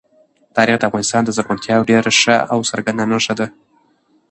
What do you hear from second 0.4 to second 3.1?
تاریخ د افغانستان د زرغونتیا یوه ډېره ښه او څرګنده